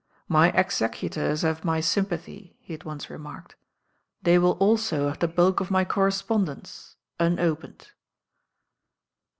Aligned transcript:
"My 0.27 0.49
executors 0.53 1.43
have 1.43 1.63
my 1.63 1.79
sympathy," 1.79 2.57
he 2.59 2.73
had 2.73 2.85
once 2.85 3.07
remarked; 3.07 3.55
"they 4.23 4.39
will 4.39 4.53
also 4.53 5.09
have 5.09 5.19
the 5.19 5.27
bulk 5.27 5.59
of 5.61 5.69
my 5.69 5.85
correspondence— 5.85 6.95
un 7.19 7.39
opened." 7.39 7.91